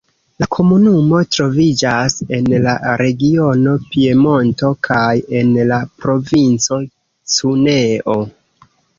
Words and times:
La 0.41 0.45
komunumo 0.53 1.17
troviĝas 1.33 2.15
en 2.37 2.47
la 2.63 2.71
regiono 3.01 3.73
Piemonto 3.91 4.71
kaj 4.87 5.11
en 5.41 5.51
la 5.73 5.77
Provinco 6.05 6.79
Cuneo. 7.35 8.17